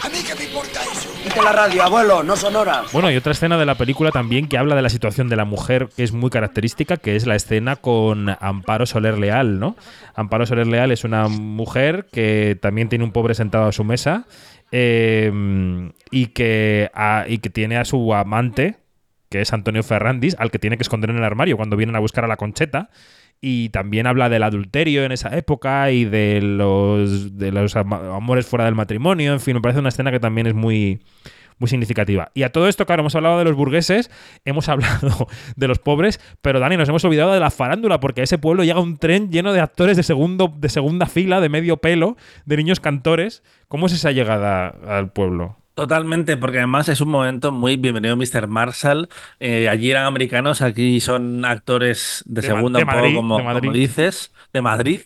[0.03, 1.09] A mí qué me importa eso.
[1.23, 2.91] Quite la radio, abuelo, no son horas.
[2.91, 5.45] Bueno, y otra escena de la película también que habla de la situación de la
[5.45, 9.75] mujer que es muy característica, que es la escena con Amparo Soler Leal, ¿no?
[10.15, 14.25] Amparo Soler Leal es una mujer que también tiene un pobre sentado a su mesa
[14.71, 15.31] eh,
[16.11, 18.75] y, que, a- y que tiene a su amante,
[19.29, 21.99] que es Antonio Ferrandis, al que tiene que esconder en el armario cuando vienen a
[21.99, 22.89] buscar a la concheta.
[23.43, 28.65] Y también habla del adulterio en esa época y de los, de los amores fuera
[28.65, 29.33] del matrimonio.
[29.33, 31.01] En fin, me parece una escena que también es muy,
[31.61, 32.31] muy significativa.
[32.33, 34.09] Y a todo esto, claro, hemos hablado de los burgueses,
[34.43, 38.23] hemos hablado de los pobres, pero Dani, nos hemos olvidado de la farándula, porque a
[38.23, 41.77] ese pueblo llega un tren lleno de actores de, segundo, de segunda fila, de medio
[41.77, 43.43] pelo, de niños cantores.
[43.67, 45.57] ¿Cómo es esa llegada al pueblo?
[45.75, 48.47] Totalmente, porque además es un momento muy bienvenido, Mr.
[48.47, 49.07] Marshall.
[49.39, 55.01] Eh, allí eran americanos, aquí son actores de, segunda, un poco como, dices, de Madrid.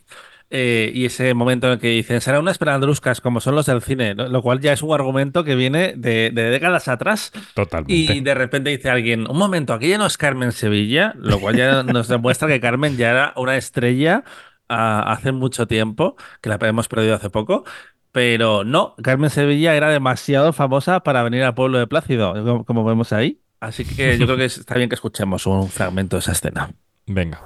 [0.58, 3.82] Eh, y ese momento en el que dicen, será una esperandruscas como son los del
[3.82, 7.34] cine, lo cual ya es un argumento que viene de, décadas atrás.
[7.54, 7.94] Totalmente.
[7.94, 11.84] Y de repente dice alguien, un momento, aquella no es Carmen Sevilla, lo cual ya
[11.84, 14.24] nos demuestra que Carmen ya era una estrella
[14.70, 17.66] ah, hace mucho tiempo, que la hemos perdido hace poco.
[18.14, 23.12] Pero no, Carmen Sevilla era demasiado famosa para venir al pueblo de Plácido, como, vemos
[23.12, 23.42] ahí.
[23.60, 26.72] Así que yo creo que está bien que escuchemos un fragmento de esa escena.
[27.08, 27.42] Venga.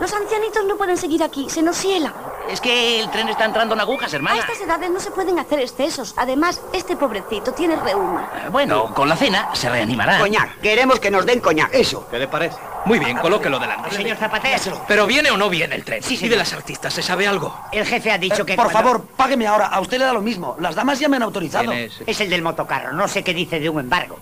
[0.00, 2.12] Los ancianitos no pueden seguir aquí, se nos hiela.
[2.48, 4.36] Es que el tren está entrando en agujas, hermana.
[4.36, 6.12] A estas edades no se pueden hacer excesos.
[6.16, 8.28] Además, este pobrecito tiene reuma.
[8.44, 10.18] Eh, bueno, con la cena se reanimará.
[10.18, 11.72] Coñac, queremos que nos den coñac.
[11.72, 12.06] Eso.
[12.10, 12.56] ¿Qué le parece?
[12.84, 13.90] Muy bien, colóquelo delante.
[13.92, 14.82] Señor Zapatero.
[14.88, 16.02] ¿Pero viene o no viene el tren?
[16.02, 17.56] Sí, ¿Y de las artistas se sabe algo?
[17.70, 18.54] El jefe ha dicho Eh, que...
[18.56, 19.66] por cuando- favor, págueme ahora.
[19.68, 20.56] A usted le da lo mismo.
[20.58, 21.70] Las damas ya me han autorizado.
[21.72, 24.18] Es el del motocarro, no sé qué dice de un embargo.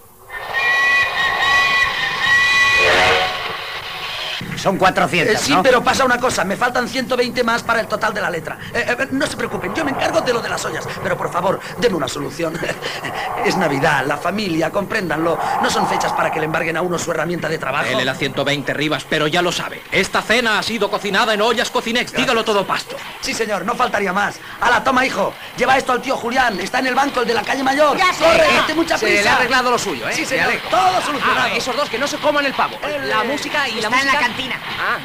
[4.60, 5.62] Son 400, Eh, sí, ¿no?
[5.62, 8.58] pero pasa una cosa, me faltan 120 más para el total de la letra.
[8.74, 11.32] Eh, eh, no se preocupen, yo me encargo de lo de las ollas, pero por
[11.32, 12.58] favor, denme una solución.
[13.44, 15.38] es Navidad, la familia, compréndanlo.
[15.62, 17.86] No son fechas para que le embarguen a uno su herramienta de trabajo.
[17.88, 19.82] Dele la 120 Rivas, pero ya lo sabe.
[19.92, 22.12] Esta cena ha sido cocinada en ollas Cocinex.
[22.12, 22.96] Dígalo todo pasto.
[23.20, 24.38] Sí, señor, no faltaría más.
[24.60, 25.32] Ala, toma, hijo.
[25.56, 26.60] Lleva esto al tío Julián.
[26.60, 27.96] Está en el banco, el de la calle Mayor.
[27.96, 28.08] Ya.
[28.18, 29.22] Corre, date mucha Se prisa.
[29.22, 30.12] le ha arreglado lo suyo, ¿eh?
[30.12, 30.50] Sí, señor.
[30.70, 31.40] Todo solucionado.
[31.44, 32.76] Ah, esos dos que no se coman el pavo.
[33.06, 34.12] La música y la en música.
[34.12, 34.49] la cantina.
[34.56, 34.98] Ah,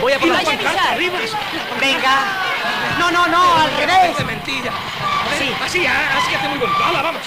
[0.00, 0.94] voy a por la pancarta.
[0.96, 1.36] Rivas.
[1.80, 2.16] Venga.
[2.98, 4.16] No, no, no, al revés.
[4.18, 4.72] De mentira.
[4.72, 5.54] A ver, Sí.
[5.64, 6.84] Así, ah, así hace muy bonito.
[6.84, 7.22] ¡Hala, vamos!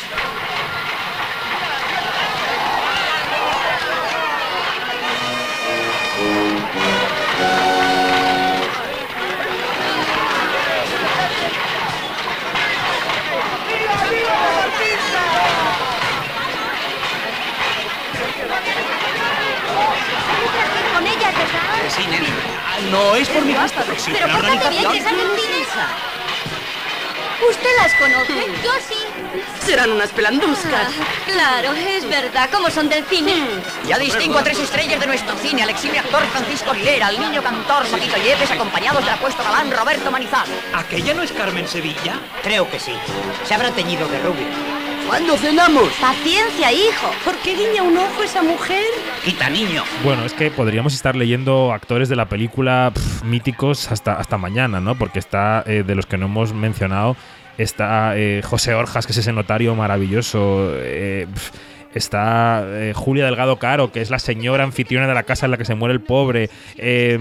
[22.93, 25.27] No es por mi gusto, pero sí Pero pórtate bien, que salen
[27.49, 28.45] ¿Usted las conoce?
[28.63, 29.65] Yo sí.
[29.65, 30.87] Serán unas pelanduscas.
[30.87, 32.49] Ah, claro, es verdad.
[32.51, 33.33] ¿Cómo son del cine?
[33.87, 37.41] Ya distingo a tres estrellas de nuestro cine, al eximio actor Francisco Aguilera, al niño
[37.41, 40.47] cantor Paquito Yepes, acompañados del apuesto galán Roberto Manizal.
[40.75, 42.19] ¿Aquella no es Carmen Sevilla?
[42.43, 42.93] Creo que sí.
[43.43, 44.72] Se habrá teñido de rubio.
[45.07, 45.89] ¿Cuándo cenamos?
[46.01, 47.07] Paciencia, hijo.
[47.23, 48.83] ¿Por qué guiña un ojo esa mujer?
[49.23, 49.83] Quita, niño.
[50.03, 54.79] Bueno, es que podríamos estar leyendo actores de la película pf, míticos hasta, hasta mañana,
[54.79, 54.95] ¿no?
[54.95, 57.15] Porque está, eh, de los que no hemos mencionado,
[57.57, 60.69] está eh, José Orjas, que es ese notario maravilloso.
[60.73, 61.27] eh,
[61.99, 65.57] está eh, Julia Delgado Caro, que es la señora anfitriona de la casa en la
[65.57, 66.49] que se muere el pobre.
[66.77, 67.17] eh,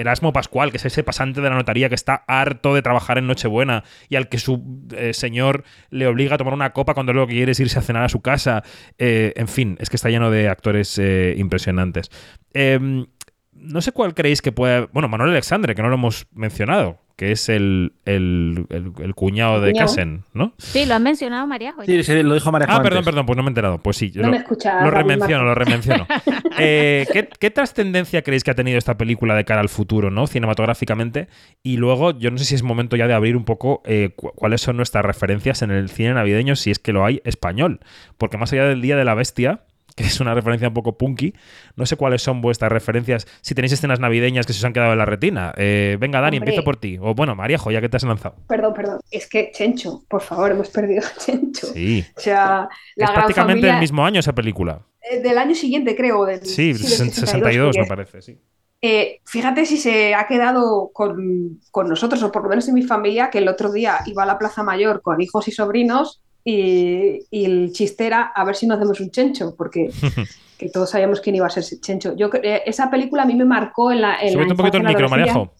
[0.00, 3.26] Erasmo Pascual, que es ese pasante de la notaría que está harto de trabajar en
[3.26, 7.26] Nochebuena y al que su eh, señor le obliga a tomar una copa cuando lo
[7.26, 8.62] que quiere es irse a cenar a su casa.
[8.98, 11.00] Eh, en fin, es que está lleno de actores
[11.36, 12.10] impresionantes.
[12.52, 13.06] Em,
[13.56, 14.88] no sé cuál creéis que puede.
[14.92, 19.60] Bueno, Manuel Alexandre, que no lo hemos mencionado, que es el, el, el- el cuñado
[19.60, 19.72] de.
[19.72, 20.52] Casen, ¿no?
[20.58, 21.74] Sí, lo ha mencionado María.
[21.86, 23.78] Sí, sí, lo dijo María Ah, perdón, perdón, pues no me he enterado.
[23.78, 24.44] Pues sí, yo No lo, me
[24.84, 26.06] lo remenciono, lo remenciono.
[26.56, 30.28] Eh, ¿qué, qué trascendencia creéis que ha tenido esta película de cara al futuro, ¿no?
[30.28, 31.26] Cinematográficamente.
[31.64, 34.30] Y luego, yo no sé si es momento ya de abrir un poco eh, cu-
[34.36, 37.80] cuáles son nuestras referencias en el cine navideño, si es que lo hay español.
[38.18, 39.64] Porque más allá del Día de la Bestia,
[39.94, 41.34] que es una referencia un poco punky,
[41.76, 44.92] no sé cuáles son vuestras referencias, si tenéis escenas navideñas que se os han quedado
[44.92, 45.52] en la retina.
[45.56, 46.50] Eh, venga, Dani, Hombre.
[46.50, 46.98] empiezo por ti.
[47.00, 48.34] O bueno, María, ya que te has lanzado.
[48.48, 49.00] Perdón, perdón.
[49.10, 51.68] Es que Chencho, por favor, hemos perdido a Chencho.
[51.68, 52.04] Sí.
[52.16, 54.80] O sea, la es gran prácticamente familia el mismo año esa película.
[55.10, 56.24] eh, del año siguiente, creo.
[56.24, 56.78] Del, Sí, del
[57.12, 58.38] 62 me parece, sí.
[58.82, 62.82] eh, fíjate si se ha quedado con, con nosotros, o por lo menos en mi
[62.82, 67.20] familia, que el otro día iba a la Plaza Mayor con hijos y sobrinos y,
[67.30, 69.90] y el chiste era a ver si no hacemos un chencho, porque
[70.58, 72.14] que todos sabíamos quién iba a ser ese chencho.
[72.16, 74.76] Yo, eh, esa película a mí me marcó en la, en la Súbete un poquito
[74.78, 75.54] el la micro.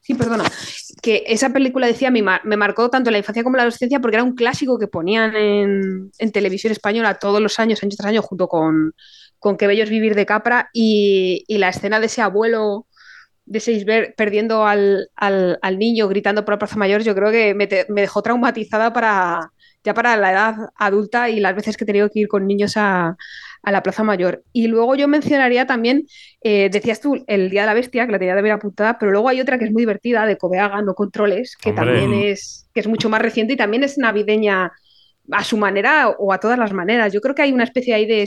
[0.00, 0.44] Sí, perdona.
[1.02, 4.16] Que esa película decía, me, mar- me marcó tanto la infancia como la adolescencia porque
[4.16, 8.22] era un clásico que ponían en, en televisión española todos los años, año tras año,
[8.22, 8.94] junto con,
[9.38, 12.86] con Qué bello es vivir de Capra y, y la escena de ese abuelo
[13.44, 17.54] de Seisberg perdiendo al, al- al niño gritando por la Plaza Mayor, yo creo que
[17.54, 19.52] me, te- me dejó traumatizada para
[19.88, 22.76] ya para la edad adulta y las veces que he tenido que ir con niños
[22.76, 23.16] a,
[23.62, 24.44] a la Plaza Mayor.
[24.52, 26.06] Y luego yo mencionaría también,
[26.42, 29.30] eh, decías tú, el Día de la Bestia, que la tenía también apuntada, pero luego
[29.30, 31.86] hay otra que es muy divertida, de Coveaga, No Controles, que Hombre.
[31.86, 34.72] también es, que es mucho más reciente y también es navideña
[35.30, 37.10] a su manera o a todas las maneras.
[37.12, 38.22] Yo creo que hay una especie ahí de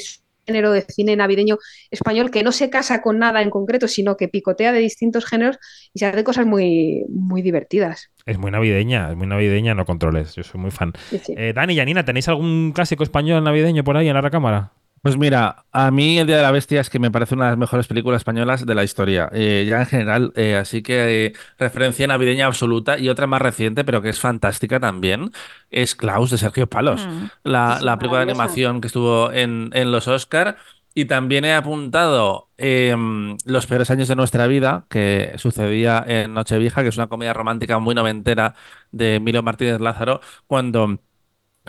[0.45, 1.57] género de cine navideño
[1.89, 5.57] español que no se casa con nada en concreto, sino que picotea de distintos géneros
[5.93, 8.11] y se hace cosas muy, muy divertidas.
[8.25, 10.35] Es muy navideña, es muy navideña, no controles.
[10.35, 10.93] Yo soy muy fan.
[11.11, 14.73] Eh, Dani y Janina, ¿tenéis algún clásico español navideño por ahí en la recámara?
[15.01, 17.51] Pues mira, a mí El Día de la Bestia es que me parece una de
[17.51, 22.05] las mejores películas españolas de la historia, eh, ya en general, eh, así que referencia
[22.05, 25.31] navideña absoluta y otra más reciente, pero que es fantástica también,
[25.71, 27.25] es Klaus de Sergio Palos, mm.
[27.45, 30.57] la, película de animación que estuvo en, en los Oscar.
[30.93, 36.83] Y también he apuntado em, Los peores años de nuestra vida, que sucedía en Nochevieja,
[36.83, 38.55] que es una comedia romántica muy noventera
[38.91, 40.99] de Emilio Martínez Lázaro, cuando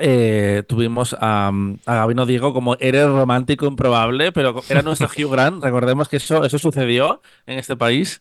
[0.05, 1.53] eh, tuvimos a,
[1.87, 5.63] a, Gabino Diego como eres romántico improbable, pero era nuestro Hugh Grant.
[5.63, 8.21] Recordemos que eso, eso sucedió en este país.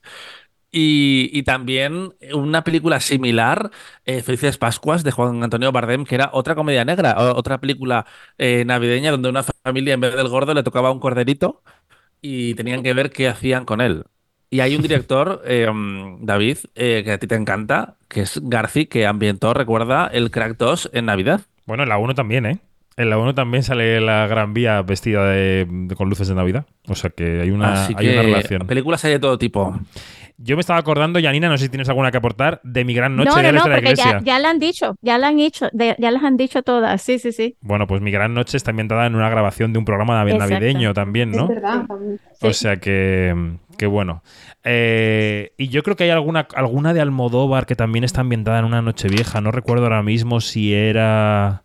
[0.72, 3.72] Y, también una película similar,
[4.06, 8.06] eh, Felices Pascuas, de Juan Antonio Bardem, que era otra comedia negra, otra película
[8.38, 11.64] eh, navideña donde una familia en vez del gordo le tocaba un corderito
[12.22, 14.06] y tenían que ver qué hacían con él.
[14.52, 19.08] Y hay un director, mm, David, que a ti te encanta, que es Garci, que
[19.08, 21.42] ambientó, recuerda, el Crack 2 en Navidad.
[21.66, 22.60] Bueno, en la 1 también, ¿eh?
[22.98, 26.66] En la 1 también sale la Gran Vía vestida de, con luces de Navidad.
[26.88, 28.68] O sea que hay una, hay una relación.
[28.68, 29.80] Películas hay de todo tipo.
[30.44, 33.16] Yo me estaba acordando, Yanina, no sé si tienes alguna que aportar, de mi gran
[33.16, 34.12] noche no, no, no, de la iglesia.
[34.12, 37.20] Ya, ya la han dicho, ya la han dicho, ya las han dicho todas, sí,
[37.20, 37.58] sí, sí.
[37.62, 41.32] Bueno, pues mi gran noche está ambientada en una grabación de un programa navideño también,
[41.32, 41.44] ¿no?
[41.44, 41.86] Es verdad.
[42.42, 43.36] O sea que,
[43.82, 44.22] que bueno.
[44.64, 48.66] Eh, y yo creo que hay alguna, alguna de Almodóvar que también está ambientada en
[48.66, 49.42] una noche vieja.
[49.42, 51.64] No recuerdo ahora mismo si era...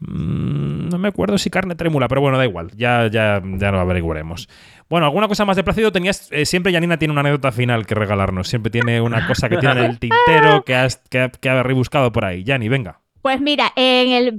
[0.00, 3.80] Mm, no me acuerdo si carne trémula, pero bueno, da igual, ya, ya, ya lo
[3.80, 4.48] averiguaremos.
[4.88, 6.32] Bueno, ¿alguna cosa más de Plácido tenías?
[6.32, 8.48] Eh, siempre Janina tiene una anécdota final que regalarnos.
[8.48, 12.10] Siempre tiene una cosa que tiene en el tintero que, has, que, que ha rebuscado
[12.10, 12.42] por ahí.
[12.42, 13.02] Yani, venga.
[13.26, 14.38] Pues mira, en el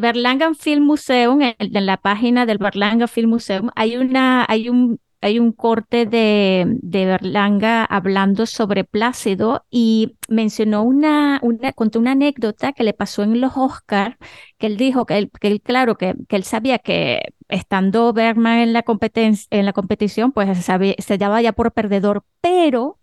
[0.00, 5.38] Berlanga Film Museum, en, la página del Berlanga Film Museum, hay, una, hay un hay
[5.38, 12.74] un corte de, de, Berlanga hablando sobre Plácido y mencionó una, una, contó una anécdota
[12.74, 14.16] que le pasó en los Oscars,
[14.58, 18.58] que él dijo que él, que él claro, que, que, él sabía que estando Bergman
[18.58, 22.98] en la, competencia, en la competición, pues se, se daba ya por perdedor, pero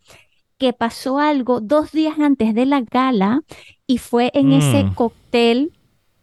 [0.59, 3.41] que pasó algo dos días antes de la gala
[3.87, 4.93] y fue en ese mm.
[4.93, 5.71] cóctel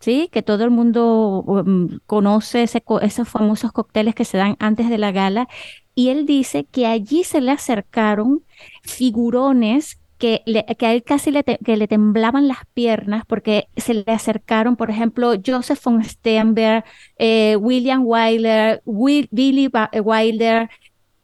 [0.01, 0.29] ¿sí?
[0.33, 4.99] Que todo el mundo um, conoce ese, esos famosos cócteles que se dan antes de
[4.99, 5.49] la gala
[5.95, 8.45] y él dice que allí se le acercaron
[8.83, 10.43] figurones que,
[10.79, 14.91] que a él casi le, que le temblaban las piernas porque se le acercaron, por
[14.91, 16.85] ejemplo, Joseph von Sternberg,
[17.19, 19.71] eh, William Wyler, Billy
[20.05, 20.71] Wilder,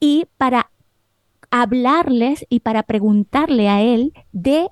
[0.00, 0.70] y para
[1.50, 4.68] hablarles y para preguntarle a él de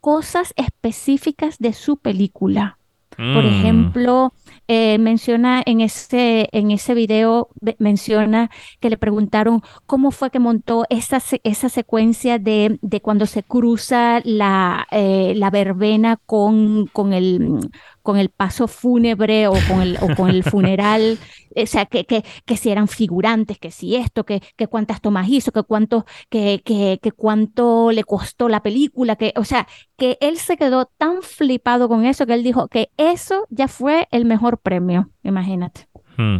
[0.00, 2.78] cosas específicas de su película.
[3.16, 3.46] Por mm.
[3.46, 4.32] ejemplo,
[4.68, 10.84] eh, menciona en ese, en ese video, menciona que le preguntaron cómo fue que montó
[10.90, 17.60] esa, esa secuencia de, de cuando se cruza la, eh, la verbena con, con, el,
[18.02, 21.18] con el paso fúnebre o con el, o con el funeral.
[21.54, 25.28] o sea, que, que, que, si eran figurantes, que si esto, que, que cuántas tomas
[25.28, 30.18] hizo, que cuánto, que, que, que cuánto le costó la película, que, o sea, que
[30.20, 34.24] él se quedó tan flipado con eso que él dijo que eso ya fue el
[34.24, 35.88] mejor premio, imagínate.
[36.16, 36.38] Hmm.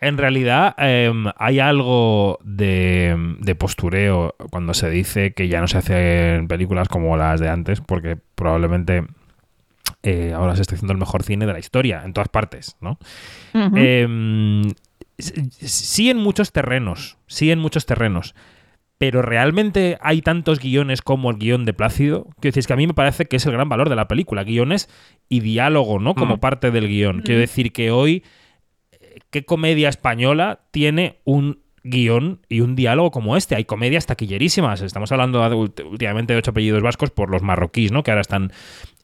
[0.00, 6.46] En realidad em, hay algo de, postureo cuando se dice que ya no se hacen
[6.46, 9.06] películas como las de antes, porque probablemente
[10.02, 12.98] eh, ahora se está haciendo el mejor cine de la historia, en todas partes, ¿no?
[13.54, 14.62] Em,
[15.18, 18.34] sí en muchos terrenos, sí en muchos terrenos
[19.04, 22.24] pero realmente hay tantos guiones como el guion de Plácido.
[22.40, 24.08] Quiero decir, es que a mí me parece que es el gran valor de la
[24.08, 24.88] película, guiones
[25.28, 26.14] y diálogo, ¿no?
[26.14, 26.40] Como mm.
[26.40, 27.20] parte del guion.
[27.20, 27.42] Quiero mm.
[27.42, 28.24] decir que hoy,
[29.28, 33.56] ¿qué comedia española tiene un guion y un diálogo como este?
[33.56, 34.80] Hay comedias taquillerísimas.
[34.80, 38.02] Estamos hablando últimamente de ocho apellidos vascos por los marroquíes, ¿no?
[38.02, 38.54] Que ahora están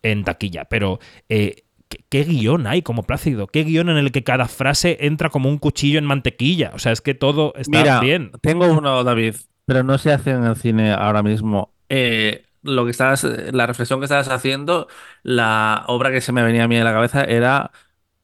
[0.02, 0.64] en taquilla.
[0.64, 0.98] Pero...
[1.28, 1.64] Eh,
[2.08, 3.48] ¿Qué, guion hay como Plácido?
[3.48, 6.70] ¿Qué guion en el que cada frase entra como un cuchillo en mantequilla?
[6.72, 8.30] O sea, es que todo está Mira, bien.
[8.40, 9.34] Tengo uno, David
[9.70, 11.72] pero no se hace en el cine ahora mismo.
[11.88, 14.88] Eh, lo que estás, la reflexión que estabas haciendo,
[15.22, 17.70] la obra que se me venía a mí en la cabeza era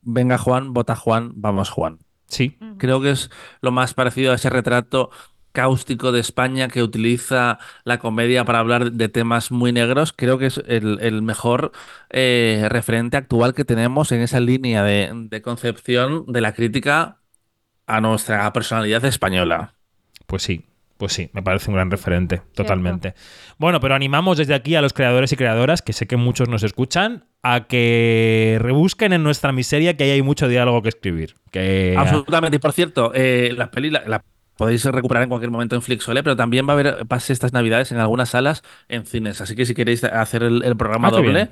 [0.02, 2.00] Venga Juan, vota Juan, vamos Juan.
[2.26, 2.58] Sí.
[2.78, 3.30] Creo que es
[3.60, 5.10] lo más parecido a ese retrato
[5.52, 10.46] cáustico de España que utiliza la comedia para hablar de temas muy negros, creo que
[10.46, 11.70] es el, mejor
[12.10, 17.20] eh, referente actual que tenemos en esa línea de concepción de la crítica
[17.86, 19.74] a nuestra personalidad española.
[20.26, 20.64] Pues sí,
[20.96, 23.14] Pues sí, me parece un gran referente, totalmente.
[23.58, 26.62] Bueno, pero animamos desde aquí a los creadores y creadoras, que sé que muchos nos
[26.62, 31.34] escuchan, a que rebusquen en nuestra miseria que ahí hay mucho diálogo que escribir.
[31.50, 31.94] Que...
[31.98, 32.56] Absolutamente.
[32.56, 34.22] Y por cierto, eh, la peli la,
[34.56, 37.92] podéis recuperar en cualquier momento en Flixole, pero también va a haber pase estas navidades
[37.92, 39.40] en algunas salas en cines.
[39.40, 41.50] Así que si queréis hacer el, programa ah, doble,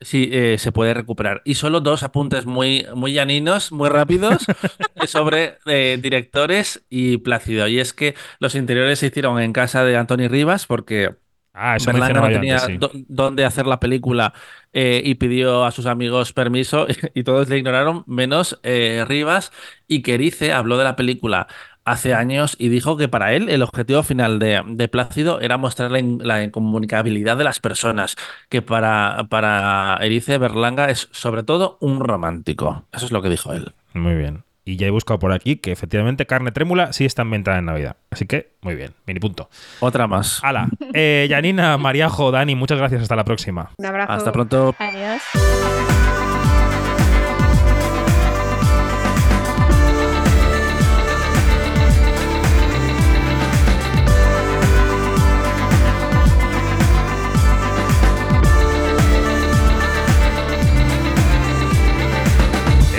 [0.00, 1.42] Sí, eh, se puede recuperar.
[1.44, 4.46] Y solo dos apuntes muy, muy llaninos, muy rápidos,
[5.08, 7.66] sobre eh, directores y Plácido.
[7.66, 11.16] Y es que los interiores se hicieron en casa de Anthony Rivas porque
[11.52, 12.60] ah, no tenía
[13.08, 14.34] dónde hacer la película
[14.72, 19.50] eh, y pidió a sus amigos permiso y, todos le ignoraron, menos Rivas.
[19.88, 21.48] Y Querice habló de la película
[21.90, 26.42] hace años y dijo que para él el objetivo final de, Plácido era mostrar la,
[26.42, 28.16] incomunicabilidad de las personas,
[28.48, 32.84] que para, para Erice Berlanga es sobre todo un romántico.
[32.92, 33.72] Eso es lo que dijo él.
[33.94, 34.44] Muy bien.
[34.64, 37.96] Y ya he buscado por aquí que efectivamente carne trémula sí está inventada en Navidad.
[38.10, 39.48] Así que, muy bien, mini punto.
[39.80, 40.44] Otra más.
[40.44, 40.68] Hala.
[40.92, 43.02] Eh, Yanina, Mariajo, Dani, muchas gracias.
[43.02, 43.70] Hasta la próxima.
[43.78, 44.12] Un abrazo.
[44.12, 44.74] Hasta pronto.
[44.78, 45.22] Adiós.